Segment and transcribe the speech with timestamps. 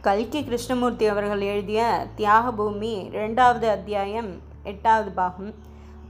[0.00, 4.30] கல்கி கிருஷ்ணமூர்த்தி அவர்கள் எழுதிய தியாகபூமி இரண்டாவது ரெண்டாவது அத்தியாயம்
[4.62, 5.54] எட்டாவது பாகம்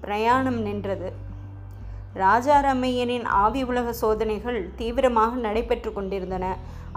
[0.00, 1.12] பிரயாணம் நின்றது.
[2.14, 6.56] ராஜாராமையனின் ஆவி உலக சோதனைகள் தீவிரமாக நடைபெற்று கொண்டிருந்தன.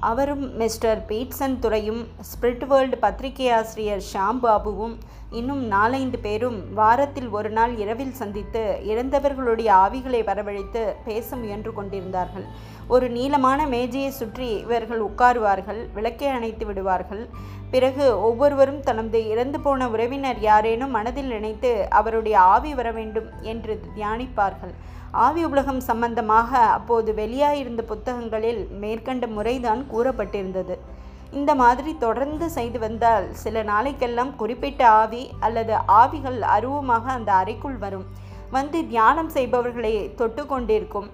[0.10, 2.00] அவரும் மிஸ்டர் பீட்சன் துறையும்
[2.30, 4.96] ஸ்பிரிட் வேர்ல்டு பத்திரிகை ஆசிரியர் ஷாம் பாபுவும்
[5.40, 12.46] இன்னும் நாலைந்து பேரும் வாரத்தில் ஒரு நாள் இரவில் சந்தித்து இறந்தவர்களுடைய ஆவிகளை வரவழைத்து பேச முயன்று கொண்டிருந்தார்கள்.
[12.94, 17.24] ஒரு நீளமான மேஜையை சுற்றி இவர்கள் உட்காருவார்கள் விளக்கை அணைத்து விடுவார்கள்.
[17.76, 24.76] பிறகு ஒவ்வொருவரும் தனது இறந்து போன உறவினர் யாரேனும் மனதில் நினைத்து அவருடைய ஆவி வர வேண்டும் என்று தியானிப்பார்கள்.
[25.24, 30.78] ஆவி உலகம் சம்பந்தமாக அப்போது வெளியாயிருந்த புத்தகங்களில் மேற்கண்ட முறைதான் கூறப்பட்டிருந்தது.
[31.32, 38.06] இந்த மாதிரி தொடர்ந்து செய்து வந்தால் சில நாளைக்கெல்லாம் குறிப்பிட்ட ஆவி அல்லது ஆவிகள் அருவமாக அந்த அறைக்குள் வரும்.
[38.52, 41.10] வந்து தியானம் செய்பவர்களை தொட்டு கொண்டிருக்கும்.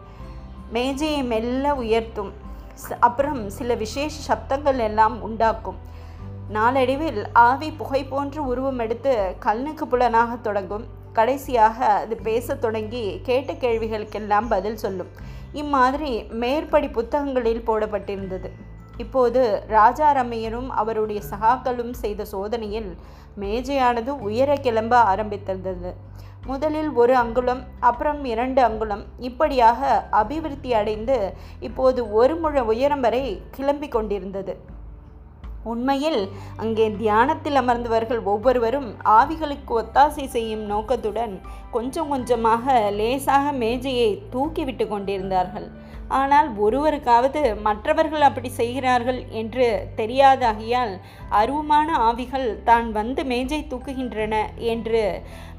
[0.72, 2.32] மேஜையை மெல்ல உயர்த்தும்.
[3.00, 5.76] அப்புறம் சில விசேஷ சப்தங்கள் எல்லாம் உண்டாக்கும்.
[6.50, 10.86] நாளடைவில் ஆவி புகை போன்று உருவம் எடுத்து கண்ணுக்கு புலனாக தொடங்கும்.
[11.14, 15.08] கடைசியாக அது பேசத் தொடங்கி கேட்ட கேள்விகளுக்கெல்லாம் பதில் சொல்லும்.
[15.54, 18.50] இம்மாதிரி மேற்படி புத்தகங்களில் போடப்பட்டிருந்தது.
[19.04, 19.42] இப்போது
[19.78, 22.90] ராஜா ரம்மையரும் அவருடைய சகாக்களும் செய்த சோதனையில்
[23.42, 25.92] மேஜையானது உயர கிளம்ப ஆரம்பித்திருந்தது
[26.50, 29.02] முதலில் ஒரு அங்குலம் அப்புறம் இரண்டு அங்குலம்.
[29.28, 29.80] இப்படியாக
[30.20, 31.18] அபிவிருத்தி அடைந்து
[31.68, 33.24] இப்போது ஒரு முழ உயரம் வரை
[33.56, 34.54] கிளம்பி கொண்டிருந்தது.
[35.72, 36.22] உண்மையில்
[36.64, 41.34] அங்கே தியானத்தில் அமர்ந்தவர்கள் ஒவ்வொருவரும் ஆவிகளுக்கு ஒத்தாசை செய்யும் நோக்கத்துடன்
[41.76, 45.68] கொஞ்சம் கொஞ்சமாக லேசாக மேஜையை தூக்கிவிட்டு கொண்டிருந்தார்கள்.
[46.10, 50.94] ஆனால் ஒருவருக்காவது மற்றவர்கள் அப்படி செய்கிறார்கள் என்று தெரியாதாகியால்
[51.30, 54.36] அருவமான ஆவிகள் தான் வந்து மேஜை தூக்குகின்றன
[54.74, 55.02] என்று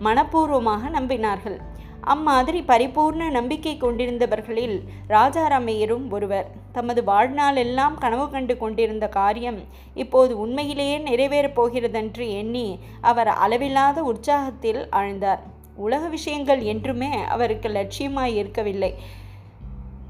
[0.04, 1.58] மனப்பூர்வமாக நம்பினார்கள்.
[2.04, 4.76] அம்மாதிரி பரிபூர்ண நம்பிக்கை கொண்டிருந்தவர்களில்
[5.08, 6.48] ராஜாராமையரும் ஒருவர்.
[6.72, 9.60] தமது வாழ்நாளெல்லாம் கனவு கண்டு கொண்டிருந்த காரியம்
[9.94, 12.68] இப்போது உண்மையிலேயே நிறைவேறப் போகிறதென்று எண்ணி
[13.00, 15.42] அவர் அளவில்லாத உற்சாகத்தில் ஆழ்ந்தார்
[15.76, 18.92] உலக விஷயங்கள் என்றுமே அவருக்கு லட்சியமாய் இருக்கவில்லை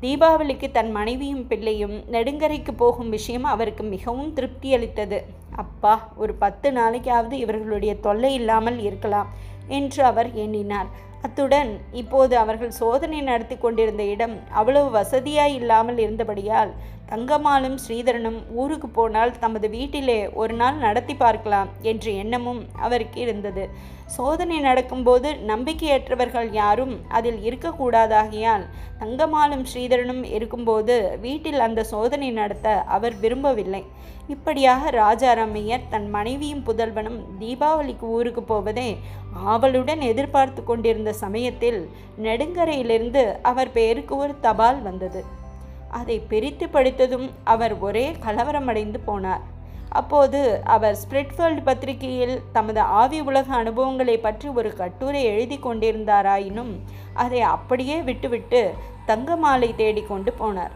[0.02, 5.18] தீபாவளிக்கு தன் மனைவியும் பிள்ளையும் நெடுங்கரைக்கு போகும் விஷயம் அவருக்கு மிகவும் திருப்தி அளித்தது.
[5.62, 9.28] அப்பா ஒரு பத்து நாளைக்காவது இவர்களுடைய தொல்லை இல்லாமல் இருக்கலாம்
[9.78, 10.88] என்று அவர் எண்ணினார்.
[11.22, 16.70] அத்துடன் இப்போது அவர்கள் சோதனை நடத்தி கொண்டிருந்த இடம் அவ்வளவு வசதியாய் இல்லாமல் இருந்தபடியால்
[17.10, 23.64] தங்கம்மாளும் ஸ்ரீதரனும் ஊருக்கு போனால் தமது வீட்டிலே ஒரு நாள் நடத்தி பார்க்கலாம் என்ற எண்ணமும் அவருக்கு இருந்தது.
[24.16, 28.64] சோதனை நடக்கும்போது நம்பிக்கையற்றவர்கள் யாரும் அதில் இருக்கக்கூடாதாகியால்
[29.00, 33.82] தங்கம்மாளும் ஸ்ரீதரனும் இருக்கும்போது வீட்டில் அந்த சோதனை நடத்த அவர் விரும்பவில்லை.
[34.34, 38.88] இப்படியாக ராஜாராமையர் தன் மனைவியும் புதல்வனும் தீபாவளிக்கு ஊருக்கு போவதை
[39.54, 41.80] ஆவலுடன் எதிர்பார்த்து கொண்டிருந்த சமயத்தில்
[42.26, 45.22] நெடுங்கரையிலிருந்து அவர் பெயருக்கு ஒரு தபால் வந்தது.
[45.98, 49.44] அதை பிரித்து படித்ததும் அவர் ஒரே கலவரமடைந்து போனார்.
[50.00, 50.40] அப்போது
[50.74, 56.72] அவர் ஸ்பிரிட்ஃபீல்டு பத்திரிகையில் தமது ஆவி உலக அனுபவங்களை பற்றி ஒரு கட்டுரை எழுதி கொண்டிருந்தாராயினும்
[57.22, 58.60] அதை அப்படியே விட்டுவிட்டு
[59.10, 60.74] தங்க மாலை தேடிக்கொண்டு போனார்.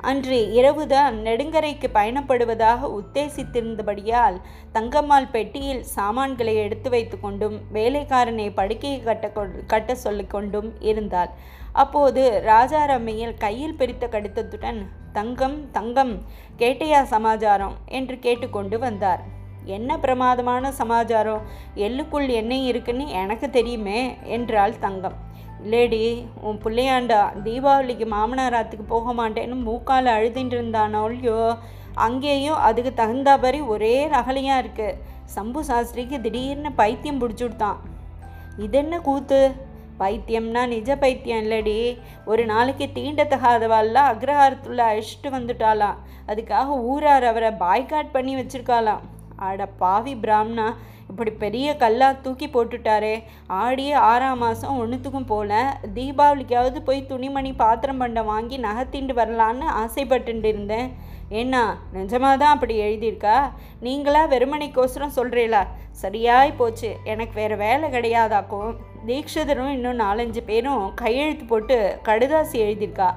[0.00, 4.36] அன்று இரவுதான் நெடுங்கரைக்கு பயணப்படுவதாக உத்தேசித்திருந்தபடியால்
[4.74, 9.28] தங்கம்மாள் பெட்டியில் சாமான்களை எடுத்து வைத்து கொண்டும் வேலைக்காரனை படுக்கையை கட்ட
[9.66, 11.28] கட்ட சொல்லிக்கொண்டும் இருந்தாள்.
[11.72, 14.80] அப்போது ராஜாரம்மையில் கையில் பிரித்த கடிதத்துடன்
[15.12, 16.22] தங்கம் தங்கம்
[16.58, 19.22] கேட்டையா சமாச்சாரம் என்று கேட்டுக்கொண்டு வந்தார்.
[19.64, 21.42] என்ன பிரமாதமான சமாச்சாரம்?
[21.74, 25.24] எள்ளுக்குள் என்ன இருக்குன்னு எனக்கு தெரியுமே என்றாள் தங்கம்.
[25.72, 26.04] லேடி
[26.40, 31.40] உன் பிள்ளையாண்டா தீபாவளிக்கு மாமனாராத்துக்கு போக மாட்டேன்னு மூக்கால் அழுதுட்டு இருந்தானோல்லையோ
[32.06, 34.98] அங்கேயும் அதுக்கு தகுந்தாபடி ஒரே ரகலையாக இருக்குது
[35.36, 37.78] சம்பு சாஸ்திரிக்கு திடீர்னு பைத்தியம் பிடிச்சுடுத்தான்
[38.56, 39.40] இதென்ன கூத்து?
[40.00, 41.78] பைத்தியம்னா நிஜ பைத்தியம் இல்லடி.
[42.24, 45.98] ஒரு நாளைக்கு தீண்டத்தகாதவாள்லாம் அக்ரஹாரத்துள்ள அழிச்சிட்டு வந்துட்டாளாம்.
[46.30, 49.02] அதுக்காக ஊரார் அவரை பாய்காட் பண்ணி வச்சிருக்காளாம்.
[49.36, 50.76] அட பாவி பிராமணா
[51.10, 53.22] இப்படி பெரிய கல்லாக தூக்கி போட்டுட்டாரே.
[53.46, 60.88] ஆடியே ஆறாம் மாதம் ஒன்றுத்துக்கும் போல தீபாவளிக்காவது போய் துணிமணி பாத்திரம் பண்டம் வாங்கி நகர்த்திண்டு வரலான்னு ஆசைப்பட்டு இருந்தேன்.
[61.30, 61.62] ஏன்னா
[61.94, 63.36] நிஜமாக தான் அப்படி எழுதியிருக்கா?
[63.86, 65.62] நீங்களா வெறுமனைக்கோசரம் சொல்கிறீங்களா
[66.02, 66.90] சரியாய் போச்சு.
[67.12, 68.70] எனக்கு வேறு வேலை கிடையாதாக்கும்.
[69.08, 71.76] தீக்ஷிதரும் இன்னும் நாலஞ்சு பேரும் கையெழுத்து போட்டு
[72.08, 73.08] கடுதாசி எழுதியிருக்கா.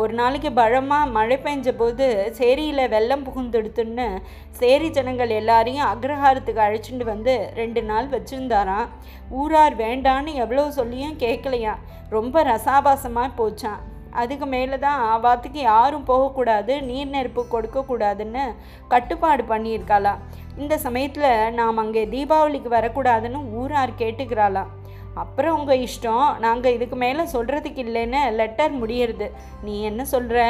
[0.00, 2.06] ஒரு நாளைக்கு பழமாக மழை பெஞ்ச போது
[2.38, 4.08] சேரியில் வெள்ளம் புகுந்தெடுத்துன்னு
[4.60, 8.88] சேரி ஜனங்கள் எல்லாரையும் அக்ரஹாரத்துக்கு அழைச்சிட்டு வந்து ரெண்டு நாள் வச்சுருந்தாராம்.
[9.40, 11.84] ஊரார் வேண்டான்னு எவ்வளோ சொல்லியும் கேட்கலையாம்
[12.16, 13.80] ரொம்ப ரசாபாசமாக போச்சான்
[14.20, 18.44] அதுக்கு மேலே தான் ஆவாத்துக்கு யாரும் போகக்கூடாது நீர் நெருப்பு கொடுக்கக்கூடாதுன்னு
[18.94, 20.22] கட்டுப்பாடு பண்ணியிருக்காளாம்
[20.62, 24.72] இந்த சமயத்தில் நாம் அங்கே தீபாவளிக்கு வரக்கூடாதுன்னு ஊரார் கேட்டுக்கிறாளாம்
[25.22, 29.28] அப்புறம் உங்கள் இஷ்டம் நாங்கள் இதுக்கு மேலே சொல்கிறதுக்கு இல்லைன்னு லெட்டர் முடியறது.
[29.66, 30.40] நீ என்ன சொல்கிற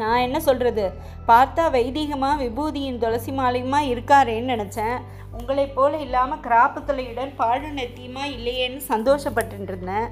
[0.00, 0.84] நான் என்ன சொல்கிறது
[1.28, 4.98] பார்த்தா வைதீகமாக விபூதியின் துளசி மாலையுமா இருக்காரேன்னு நினச்சேன்.
[5.36, 10.08] உங்களைப் போல இல்லாமல் கிராப்பு தலையுடன் பாடு நெத்தியுமா இல்லையேன்னு சந்தோஷப்பட்டு இருந்தேன்.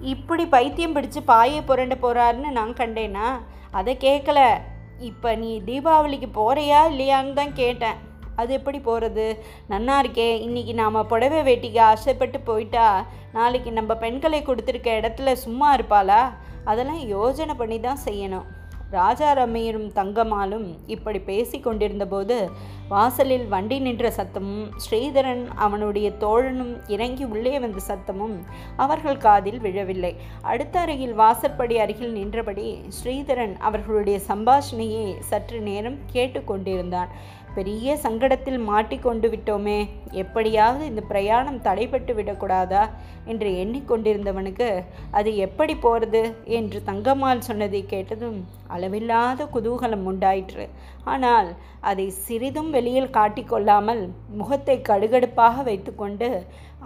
[0.00, 3.28] இப்படி பைத்தியம் பிடிச்சு பாயை புரண்ட போகிறாருன்னு நான் கண்டேனா?
[3.70, 4.60] அதை கேட்கல
[4.98, 7.98] இப்போ நீ தீபாவளிக்கு போகிறியா இல்லையான்னு தான் கேட்டேன்.
[8.36, 10.28] அது எப்படி போகிறது நன்னா இருக்கே.
[10.46, 16.22] இன்றைக்கி நாம் புடவை வேட்டிக்கு ஆசைப்பட்டு போயிட்டா நாளைக்கு நம்ம பெண்களை கொடுத்துருக்க இடத்துல சும்மா இருப்பாளா?
[16.64, 18.46] அதெல்லாம் யோஜனை பண்ணி தான் செய்யணும்.
[18.92, 22.50] ராஜாரம்மையரும் தங்கமாலும் இப்படி பேசி கொண்டிருந்தபோது
[22.88, 28.36] வாசலில் வண்டி நின்ற சத்தமும் ஸ்ரீதரன் அவனுடைய தோழனும் இறங்கி உள்ளே வந்த சத்தமும்
[28.76, 30.16] அவர்கள் காதில் விழவில்லை.
[30.42, 37.12] அடுத்த அருகில் வாசற்படி அருகில் நின்றபடி ஸ்ரீதரன் அவர்களுடைய சம்பாஷணையை சற்று நேரம் கேட்டுக்கொண்டிருந்தான்
[37.56, 39.78] பெரிய சங்கடத்தில் மாட்டிக்கொண்டு விட்டோமே.
[40.22, 42.82] எப்படியாவது இந்த பிரயாணம் தடைப்பட்டு விடக்கூடாதா
[43.32, 44.68] என்று எண்ணிக்கொண்டிருந்தவனுக்கு
[45.18, 46.22] அது எப்படி போகிறது
[46.58, 48.38] என்று தங்கம்மாள் சொன்னதை கேட்டதும்
[48.74, 50.66] அளவில்லாத குதூகலம் உண்டாயிற்று.
[51.14, 51.50] ஆனால்
[51.90, 54.02] அதை சிறிதும் வெளியில் காட்டிக்கொள்ளாமல்
[54.40, 56.30] முகத்தை கடுகடுப்பாக வைத்துக்கொண்டு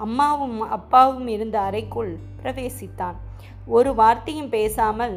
[0.07, 3.19] அம்மாவும் அப்பாவும் இருந்த அறைக்குள் பிரவேசித்தான்.
[3.77, 5.17] ஒரு வார்த்தையும் பேசாமல்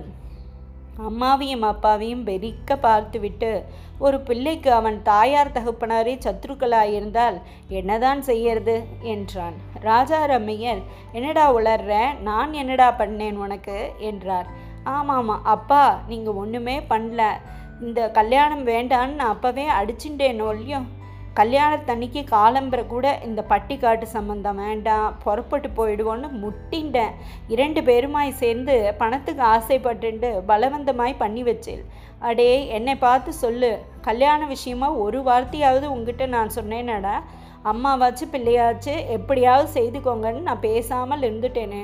[1.00, 3.66] அம்மாவையும் அப்பாவையும் வெறிக்க பார்த்துவிட்டு
[4.00, 8.86] ஒரு பிள்ளைக்கு அவன் தாயார் தகப்பனாரே சத்ருக்களாயிருந்தால் என்னதான் செய்யறது?
[9.02, 9.54] என்றான்.
[9.80, 10.82] ராஜா ரம்மையர்
[11.12, 12.20] என்னடா உளர்ற?
[12.22, 13.92] நான் என்னடா பண்ணேன் உனக்கு?
[13.98, 14.48] என்றார்.
[14.86, 17.24] ஆமாம்மா அப்பா நீங்கள் ஒன்றுமே பண்ணல.
[17.82, 20.80] இந்த கல்யாணம் வேண்டான்னு நான் அப்போவே அடிச்சுட்டேன் இல்லையோ
[21.40, 27.16] கல்யாணத்தன்னைக்கு காலம்பரை கூட இந்த பட்டிக்காட்டு சம்மந்தம் வேண்டாம் புறப்பட்டு போயிடுவோன்னு முட்டின்ட்டேன்
[27.54, 31.84] இரண்டு பேருமாய் சேர்ந்து பணத்துக்கு ஆசைப்பட்டுண்டு பலவந்தமாய் பண்ணி வச்சேன்
[32.30, 33.72] அடே என்னை பார்த்து சொல்லு.
[34.08, 37.16] கல்யாண விஷயமா ஒரு வார்த்தையாவது உங்ககிட்ட நான் சொன்னேனடா.
[37.72, 41.84] அம்மாவாச்சு பிள்ளையாச்சு எப்படியாவது செய்துக்கோங்கன்னு நான் பேசாமல் இருந்துட்டேனே.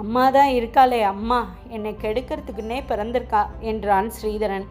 [0.00, 1.38] அம்மா தான் இருக்காளே அம்மா
[1.74, 4.66] என்னை கெடுக்கிறதுக்குன்னே பிறந்திருக்கா என்றான் ஸ்ரீதரன்.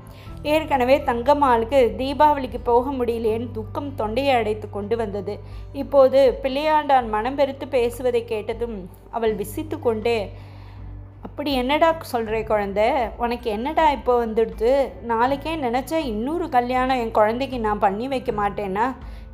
[0.53, 5.33] ஏற்கனவே தங்கம்மாளுக்கு தீபாவளிக்கு போக முடியலேன்னு துக்கம் தொண்டையை அடைத்து கொண்டு வந்தது.
[5.81, 8.77] இப்போது பிள்ளையாண்டான் மனம் பெருத்து பேசுவதை கேட்டதும்
[9.17, 10.19] அவள் விசித்து கொண்டே
[11.27, 12.81] அப்படி என்னடா சொல்கிற குழந்த?
[13.23, 14.73] உனக்கு என்னடா இப்போ வந்துடுது?
[15.11, 18.85] நாளைக்கே நினச்சா இன்னொரு கல்யாணம் என் குழந்தைக்கு நான் பண்ணி வைக்க மாட்டேன்னா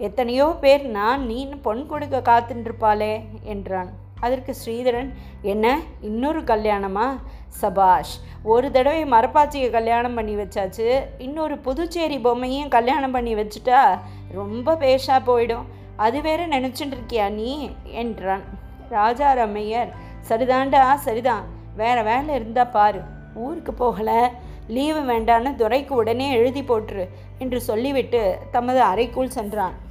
[0.07, 3.13] எத்தனையோ பேர் நான் நீன்னு பொன் கொடுக்க காத்துருப்பாளே
[3.53, 3.91] என்றான்.
[4.23, 5.09] அதற்கு ஸ்ரீதரன்
[5.41, 5.79] என்ன?
[6.01, 7.07] இன்னொரு கல்யாணமா?
[7.49, 10.87] சபாஷ் ஒரு தடவை மரப்பாச்சியை கல்யாணம் பண்ணி வச்சாச்சு.
[11.17, 13.99] இன்னொரு புதுச்சேரி பொம்மையும் கல்யாணம் பண்ணி வச்சுட்டா
[14.31, 15.65] ரொம்ப பேஷாக போயிடும்.
[15.95, 17.69] அது வேற நினச்சிட்டு இருக்கியா நீ?
[17.83, 18.41] என்றான்.
[18.89, 19.91] ராஜா ரம்மையர்
[20.29, 21.45] சரிதாண்டா சரிதான்.
[21.75, 23.01] வேற வேலை இருந்தால் பாரு.
[23.35, 24.21] ஊருக்கு போகலை.
[24.67, 28.21] லீவு வேண்டான்னு துரைக்கு உடனே எழுதி போட்டுரு என்று சொல்லிவிட்டு
[28.51, 29.82] தமது அறைக்குள் சென்றான்.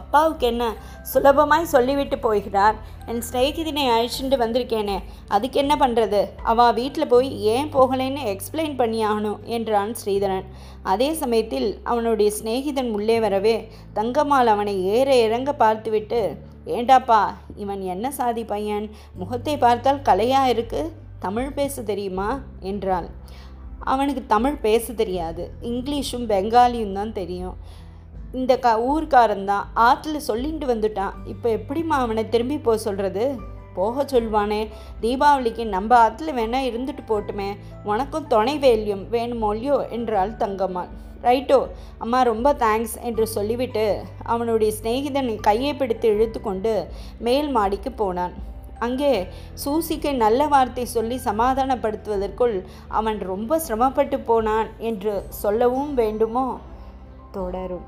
[0.00, 0.64] அப்பாவுக்கு என்ன
[1.12, 2.76] சுலபமாய் சொல்லிவிட்டு போகிறார்.
[3.10, 4.96] என் ஸ்நேகிதினை அழிச்சுட்டு வந்திருக்கேனே
[5.34, 6.20] அதுக்கு என்ன பண்ணுறது
[6.50, 10.48] அவள் வீட்டில் போய் ஏன் போகலைன்னு எக்ஸ்பிளைன் பண்ணியாகணும் என்றான் ஸ்ரீதரன்.
[10.92, 13.56] அதே சமயத்தில் அவனுடைய சிநேகிதன் உள்ளே வரவே
[13.98, 16.20] தங்கம்மாள் அவனை ஏற இறங்க பார்த்துவிட்டு
[16.76, 17.22] ஏண்டாப்பா
[17.62, 18.86] இவன் என்ன சாதி பையன்?
[19.20, 20.92] முகத்தை பார்த்தால் கலையாக இருக்குது
[21.24, 22.30] தமிழ் பேச தெரியுமா?
[22.70, 23.08] என்றாள்.
[23.92, 27.56] அவனுக்கு தமிழ் பேச தெரியாது இங்கிலீஷும் பெங்காலியும் தான் தெரியும்.
[28.38, 31.14] இந்த க ஊர்க்காரன் தான் ஆற்றுல சொல்லிட்டு வந்துட்டான்.
[31.32, 33.24] இப்போ எப்படிம்மா அவனை திரும்பி போக சொல்கிறது
[33.78, 34.60] போக சொல்வானே.
[35.00, 37.48] தீபாவளிக்கு நம்ம ஆற்றுல வேணா இருந்துட்டு போட்டுமே.
[37.84, 39.78] உனக்கும் துணை வேல்யம் வேணுமோல்லையோ?
[39.90, 40.90] என்றாள் தங்கம்மாள்.
[41.22, 41.58] ரைட்டோ
[41.98, 43.84] அம்மா ரொம்ப தேங்க்ஸ் என்று சொல்லிவிட்டு
[44.32, 46.74] அவனுடைய சிநேகிதன் கையை பிடித்து இழுத்து கொண்டு
[47.18, 48.34] மேல் மாடிக்கு போனான்.
[48.78, 49.12] அங்கே
[49.64, 52.56] சூசிக்கு நல்ல வார்த்தை சொல்லி சமாதானப்படுத்துவதற்குள்
[52.88, 56.46] அவன் ரொம்ப சிரமப்பட்டு போனான் என்று சொல்லவும் வேண்டுமோ?
[57.32, 57.86] தொடரும்.